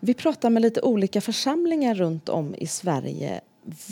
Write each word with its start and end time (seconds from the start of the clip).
Vi 0.00 0.14
pratar 0.14 0.50
med 0.50 0.62
lite 0.62 0.80
olika 0.80 1.20
församlingar 1.20 1.94
runt 1.94 2.28
om 2.28 2.54
i 2.54 2.66
Sverige. 2.66 3.40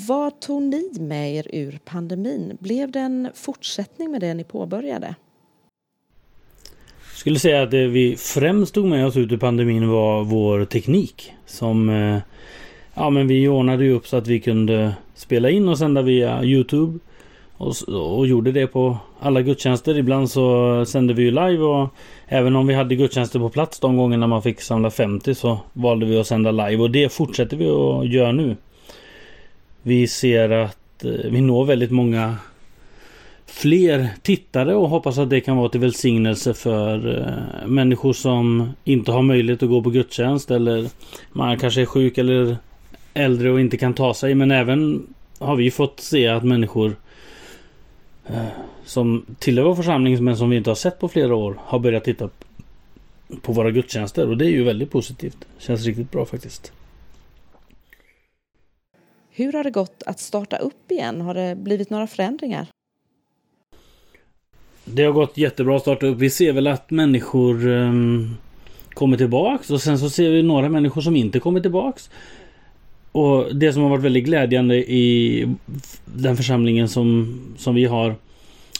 Vad 0.08 0.40
tog 0.40 0.62
ni 0.62 0.90
med 1.00 1.34
er 1.34 1.46
ur 1.52 1.78
pandemin? 1.84 2.56
Blev 2.60 2.90
det 2.90 3.00
en 3.00 3.28
fortsättning 3.34 4.10
med 4.10 4.21
det 4.21 4.34
ni 4.34 4.44
påbörjade? 4.44 5.14
Jag 7.10 7.21
skulle 7.21 7.38
säga 7.38 7.62
att 7.62 7.71
det 7.71 7.86
vi 7.86 8.16
främst 8.16 8.74
tog 8.74 8.86
med 8.86 9.06
oss 9.06 9.16
ut 9.16 9.32
ur 9.32 9.36
pandemin 9.36 9.88
var 9.88 10.24
vår 10.24 10.64
teknik. 10.64 11.32
Som 11.46 11.88
eh, 11.88 12.19
Ja 12.95 13.11
men 13.11 13.27
vi 13.27 13.49
ordnade 13.49 13.85
ju 13.85 13.93
upp 13.93 14.06
så 14.06 14.17
att 14.17 14.27
vi 14.27 14.40
kunde 14.40 14.93
spela 15.15 15.51
in 15.51 15.69
och 15.69 15.79
sända 15.79 16.02
via 16.02 16.45
Youtube. 16.45 16.98
Och, 17.59 17.75
och 17.88 18.27
gjorde 18.27 18.52
det 18.52 18.66
på 18.66 18.98
alla 19.20 19.43
gudstjänster. 19.43 19.98
Ibland 19.98 20.30
så 20.30 20.84
sände 20.84 21.15
vi 21.15 21.23
ju 21.23 21.30
live 21.30 21.59
och 21.59 21.88
även 22.27 22.57
om 22.57 22.66
vi 22.66 22.75
hade 22.75 22.95
gudstjänster 22.95 23.38
på 23.38 23.48
plats 23.48 23.80
de 23.80 23.97
gångerna 23.97 24.27
man 24.27 24.43
fick 24.43 24.61
samla 24.61 24.91
50 24.91 25.34
så 25.34 25.59
valde 25.73 26.07
vi 26.07 26.21
att 26.21 26.27
sända 26.27 26.51
live 26.51 26.83
och 26.83 26.91
det 26.91 27.12
fortsätter 27.12 27.57
vi 27.57 27.69
att 27.69 28.09
göra 28.09 28.33
nu. 28.33 28.57
Vi 29.83 30.09
ser 30.09 30.51
att 30.51 31.05
eh, 31.05 31.11
vi 31.11 31.41
når 31.41 31.65
väldigt 31.65 31.91
många 31.91 32.37
fler 33.47 34.09
tittare 34.23 34.75
och 34.75 34.88
hoppas 34.88 35.19
att 35.19 35.30
det 35.30 35.41
kan 35.41 35.57
vara 35.57 35.69
till 35.69 35.80
välsignelse 35.80 36.55
för 36.55 37.19
eh, 37.19 37.69
människor 37.69 38.13
som 38.13 38.71
inte 38.85 39.13
har 39.13 39.23
möjlighet 39.23 39.63
att 39.63 39.69
gå 39.69 39.83
på 39.83 39.91
gudstjänst 39.91 40.51
eller 40.51 40.88
man 41.33 41.59
kanske 41.59 41.80
är 41.80 41.87
sjuk 41.87 42.19
eller 42.19 42.57
äldre 43.15 43.51
och 43.51 43.61
inte 43.61 43.77
kan 43.77 43.95
ta 43.95 44.15
sig. 44.15 44.35
Men 44.35 44.51
även 44.51 45.07
har 45.38 45.57
vi 45.57 45.71
fått 45.71 46.01
se 46.01 46.29
att 46.29 46.45
människor 46.45 46.97
som 48.84 49.27
tillhör 49.38 49.64
vår 49.64 49.74
församling 49.74 50.24
men 50.24 50.37
som 50.37 50.50
vi 50.50 50.56
inte 50.56 50.70
har 50.70 50.74
sett 50.74 50.98
på 50.98 51.09
flera 51.09 51.34
år 51.34 51.60
har 51.64 51.78
börjat 51.78 52.05
titta 52.05 52.30
på 53.42 53.52
våra 53.52 53.70
gudstjänster 53.70 54.28
och 54.28 54.37
det 54.37 54.46
är 54.46 54.51
ju 54.51 54.64
väldigt 54.64 54.91
positivt. 54.91 55.46
Känns 55.59 55.87
riktigt 55.87 56.10
bra 56.10 56.27
faktiskt. 56.27 56.73
Hur 59.30 59.52
har 59.52 59.64
det 59.64 59.70
gått 59.70 60.02
att 60.07 60.20
starta 60.20 60.57
upp 60.57 60.90
igen? 60.90 61.20
Har 61.20 61.35
det 61.35 61.57
blivit 61.57 61.90
några 61.90 62.07
förändringar? 62.07 62.66
Det 64.84 65.04
har 65.04 65.12
gått 65.12 65.36
jättebra 65.36 65.76
att 65.76 65.82
starta 65.82 66.06
upp. 66.06 66.18
Vi 66.18 66.30
ser 66.30 66.52
väl 66.52 66.66
att 66.66 66.90
människor 66.90 67.66
um, 67.66 68.36
kommer 68.94 69.16
tillbaks 69.16 69.70
och 69.70 69.82
sen 69.82 69.98
så 69.98 70.10
ser 70.10 70.30
vi 70.30 70.42
några 70.42 70.68
människor 70.68 71.00
som 71.00 71.16
inte 71.16 71.40
kommer 71.40 71.60
tillbaks. 71.60 72.10
Och 73.19 73.56
det 73.56 73.72
som 73.72 73.83
har 73.83 73.91
varit 73.91 74.05
väldigt 74.05 74.24
glädjande 74.24 74.77
i 74.77 75.47
den 76.05 76.36
församlingen 76.36 76.88
som, 76.88 77.41
som 77.56 77.75
vi 77.75 77.84
har 77.84 78.14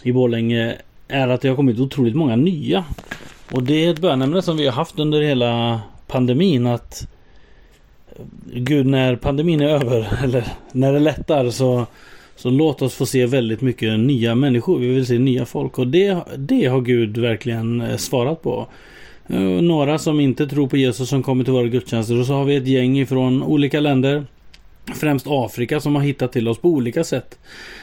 i 0.03 0.13
Borlänge 0.13 0.77
är 1.09 1.29
att 1.29 1.41
det 1.41 1.49
har 1.49 1.57
kommit 1.57 1.81
otroligt 1.81 2.15
många 2.15 2.37
nya. 2.37 2.85
Och 3.53 3.63
det 3.63 3.85
är 3.85 3.91
ett 3.91 3.99
bönämne 3.99 4.43
som 4.43 4.57
vi 4.57 4.67
har 4.67 4.73
haft 4.73 4.99
under 4.99 5.21
hela 5.21 5.81
pandemin 6.07 6.67
att 6.67 7.09
Gud 8.53 8.87
när 8.87 9.17
pandemin 9.17 9.61
är 9.61 9.69
över 9.69 10.09
eller 10.25 10.45
när 10.73 10.93
det 10.93 10.99
lättar 10.99 11.51
så 11.51 11.87
så 12.37 12.51
låt 12.51 12.83
oss 12.83 12.95
få 12.95 13.07
se 13.07 13.27
väldigt 13.27 13.61
mycket 13.61 13.99
nya 13.99 14.35
människor. 14.35 14.79
Vi 14.79 14.89
vill 14.89 15.07
se 15.07 15.19
nya 15.19 15.45
folk 15.45 15.79
och 15.79 15.87
det, 15.87 16.19
det 16.37 16.67
har 16.67 16.81
Gud 16.81 17.19
verkligen 17.19 17.81
eh, 17.81 17.97
svarat 17.97 18.43
på. 18.43 18.67
Eh, 19.29 19.41
några 19.41 19.99
som 19.99 20.21
inte 20.21 20.47
tror 20.47 20.69
på 20.69 20.77
Jesus 20.77 21.09
som 21.09 21.23
kommer 21.23 21.45
till 21.45 21.53
våra 21.53 21.67
gudstjänster 21.67 22.21
och 22.21 22.27
så 22.27 22.33
har 22.33 22.45
vi 22.45 22.57
ett 22.57 22.67
gäng 22.67 22.99
ifrån 22.99 23.43
olika 23.43 23.81
länder. 23.81 24.25
Främst 24.95 25.27
Afrika 25.29 25.81
som 25.81 25.95
har 25.95 26.03
hittat 26.03 26.33
till 26.33 26.49
oss 26.49 26.59
på 26.59 26.69
olika 26.69 27.05
sätt. 27.05 27.39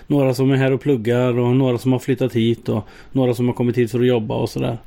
Några 0.07 0.33
som 0.33 0.51
är 0.51 0.55
här 0.55 0.71
och 0.71 0.81
pluggar 0.81 1.39
och 1.39 1.55
några 1.55 1.77
som 1.77 1.91
har 1.91 1.99
flyttat 1.99 2.33
hit 2.33 2.69
och 2.69 2.87
några 3.11 3.33
som 3.33 3.47
har 3.47 3.53
kommit 3.53 3.77
hit 3.77 3.91
för 3.91 3.99
att 3.99 4.07
jobba 4.07 4.35
och 4.35 4.49
sådär. 4.49 4.77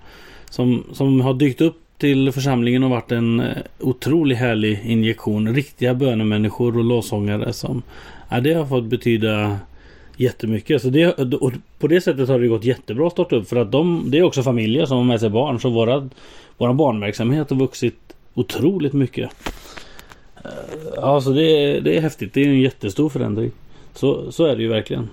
Som, 0.51 0.85
som 0.93 1.21
har 1.21 1.35
dykt 1.35 1.61
upp 1.61 1.83
till 1.99 2.33
församlingen 2.33 2.83
och 2.85 2.91
varit 2.91 3.13
en 3.13 3.41
eh, 3.41 3.57
otroligt 3.81 4.39
härlig 4.39 4.81
injektion. 4.85 5.55
Riktiga 5.55 5.95
bönemänniskor 5.95 6.79
och 6.79 6.85
låsångare 6.85 7.53
som 7.53 7.83
ja, 8.29 8.41
det 8.41 8.55
har 8.55 8.67
fått 8.67 8.85
betyda 8.85 9.59
jättemycket. 10.21 10.83
Så 10.83 10.91
det, 10.91 11.13
och 11.35 11.53
på 11.79 11.87
det 11.87 12.01
sättet 12.01 12.29
har 12.29 12.39
det 12.39 12.49
gått 12.49 12.65
jättebra 12.65 13.07
att 13.07 13.13
starta 13.13 13.37
upp 13.37 13.49
för 13.49 13.57
att 13.57 13.73
de, 13.73 14.11
det 14.11 14.19
är 14.19 14.23
också 14.23 14.43
familjer 14.43 14.87
som 14.87 14.97
har 14.97 15.05
med 15.05 15.21
sig 15.21 15.31
barn. 15.31 15.61
Så 15.61 15.71
våra, 15.71 16.09
våra 16.57 16.75
barnverksamhet 16.75 17.51
har 17.51 17.57
vuxit 17.57 18.17
otroligt 18.35 18.93
mycket. 18.93 19.31
Eh, 20.45 20.51
ja, 20.97 21.21
så 21.21 21.31
det, 21.31 21.81
det 21.81 21.97
är 21.97 22.01
häftigt. 22.01 22.35
Det 22.35 22.41
är 22.41 22.49
en 22.49 22.61
jättestor 22.61 23.09
förändring. 23.09 23.51
Så, 23.95 24.33
så 24.33 24.45
är 24.45 24.57
det 24.57 24.63
ju 24.63 24.69
verkligen. 24.69 25.09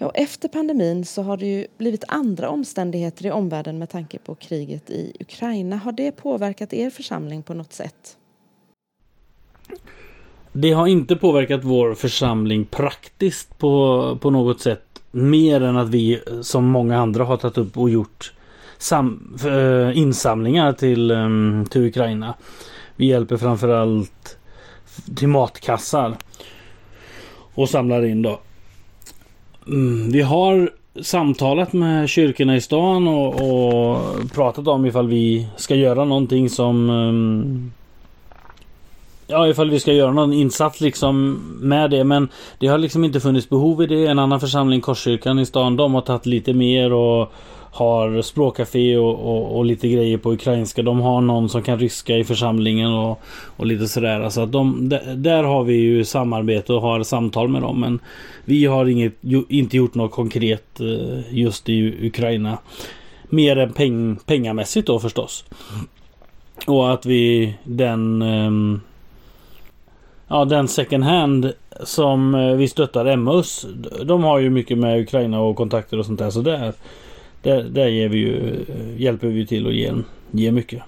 Ja, 0.00 0.10
efter 0.14 0.48
pandemin 0.48 1.04
så 1.04 1.22
har 1.22 1.36
det 1.36 1.46
ju 1.46 1.66
blivit 1.78 2.04
andra 2.08 2.48
omständigheter 2.48 3.26
i 3.26 3.30
omvärlden 3.30 3.78
med 3.78 3.90
tanke 3.90 4.18
på 4.18 4.34
kriget 4.34 4.90
i 4.90 5.16
Ukraina. 5.20 5.76
Har 5.76 5.92
det 5.92 6.12
påverkat 6.12 6.72
er 6.72 6.90
församling 6.90 7.42
på 7.42 7.54
något 7.54 7.72
sätt? 7.72 8.16
Det 10.60 10.72
har 10.72 10.86
inte 10.86 11.16
påverkat 11.16 11.64
vår 11.64 11.94
församling 11.94 12.64
praktiskt 12.64 13.58
på, 13.58 14.18
på 14.20 14.30
något 14.30 14.60
sätt. 14.60 14.82
Mer 15.10 15.60
än 15.60 15.76
att 15.76 15.88
vi 15.88 16.20
som 16.42 16.64
många 16.64 16.98
andra 16.98 17.24
har 17.24 17.36
tagit 17.36 17.58
upp 17.58 17.78
och 17.78 17.90
gjort 17.90 18.32
sam, 18.78 19.36
äh, 19.44 19.98
insamlingar 19.98 20.72
till, 20.72 21.10
ähm, 21.10 21.66
till 21.70 21.86
Ukraina. 21.86 22.34
Vi 22.96 23.06
hjälper 23.06 23.36
framförallt 23.36 24.36
till 25.16 25.28
matkassar. 25.28 26.16
Och 27.54 27.68
samlar 27.68 28.04
in 28.04 28.22
då. 28.22 28.40
Mm, 29.66 30.12
vi 30.12 30.22
har 30.22 30.70
samtalat 31.02 31.72
med 31.72 32.08
kyrkorna 32.08 32.56
i 32.56 32.60
stan 32.60 33.08
och, 33.08 33.34
och, 33.34 34.00
pratat 34.34 34.68
om 34.68 34.86
ifall 34.86 35.08
vi 35.08 35.46
ska 35.56 35.74
göra 35.74 36.04
någonting 36.04 36.50
som 36.50 36.90
um, 36.90 37.72
Ja 39.30 39.48
ifall 39.48 39.70
vi 39.70 39.80
ska 39.80 39.92
göra 39.92 40.12
någon 40.12 40.32
insats 40.32 40.80
liksom 40.80 41.42
med 41.60 41.90
det 41.90 42.04
men 42.04 42.28
Det 42.58 42.66
har 42.66 42.78
liksom 42.78 43.04
inte 43.04 43.20
funnits 43.20 43.48
behov 43.48 43.82
i 43.82 43.86
det. 43.86 44.06
En 44.06 44.18
annan 44.18 44.40
församling, 44.40 44.80
Korskyrkan 44.80 45.38
i 45.38 45.46
stan, 45.46 45.76
de 45.76 45.94
har 45.94 46.00
tagit 46.00 46.26
lite 46.26 46.52
mer 46.52 46.92
och 46.92 47.32
har 47.70 48.22
språkcafé 48.22 48.96
och, 48.96 49.14
och, 49.14 49.56
och, 49.56 49.64
lite 49.64 49.88
grejer 49.88 50.18
på 50.18 50.32
ukrainska. 50.32 50.82
De 50.82 51.00
har 51.00 51.20
någon 51.20 51.48
som 51.48 51.62
kan 51.62 51.78
ryska 51.78 52.16
i 52.16 52.24
församlingen 52.24 52.92
och, 52.92 53.20
och 53.56 53.66
lite 53.66 53.88
sådär. 53.88 54.20
Alltså 54.20 54.46
de, 54.46 54.88
där 55.16 55.42
har 55.42 55.64
vi 55.64 55.74
ju 55.74 56.04
samarbete 56.04 56.72
och 56.72 56.82
har 56.82 57.02
samtal 57.02 57.48
med 57.48 57.62
dem. 57.62 57.80
Men 57.80 57.98
vi 58.44 58.66
har 58.66 58.86
inget, 58.86 59.14
inte 59.48 59.76
gjort 59.76 59.94
något 59.94 60.10
konkret 60.12 60.80
eh, 60.80 61.34
just 61.38 61.68
i 61.68 62.06
Ukraina. 62.06 62.58
Mer 63.28 63.56
än 63.56 63.72
peng, 63.72 64.16
pengamässigt 64.16 64.86
då 64.86 64.98
förstås. 64.98 65.44
Och 66.66 66.92
att 66.92 67.06
vi 67.06 67.54
den 67.64 68.22
ehm, 68.22 68.80
Ja 70.28 70.44
den 70.44 70.68
second 70.68 71.04
hand 71.04 71.52
som 71.80 72.34
eh, 72.34 72.52
vi 72.52 72.68
stöttar 72.68 73.06
Emmaus. 73.06 73.66
De 74.04 74.22
har 74.22 74.38
ju 74.38 74.50
mycket 74.50 74.78
med 74.78 75.00
Ukraina 75.00 75.40
och 75.40 75.56
kontakter 75.56 75.98
och 75.98 76.06
sånt 76.06 76.18
där. 76.18 76.30
Så 76.30 76.42
där, 76.42 76.72
där, 77.42 77.62
där 77.62 77.86
ger 77.86 78.08
vi 78.08 78.18
ju, 78.18 78.64
eh, 78.68 79.02
hjälper 79.02 79.26
vi 79.26 79.46
till 79.46 79.66
och 79.66 79.72
ger, 79.72 79.94
ger 80.30 80.52
mycket. 80.52 80.82